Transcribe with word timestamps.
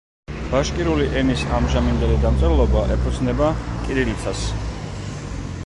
ბაშკირული 0.51 1.03
ენის 1.19 1.43
ამჟამინდელი 1.57 2.17
დამწერლობა 2.23 2.83
ეფუძნება 2.97 3.51
კირილიცას. 3.85 4.43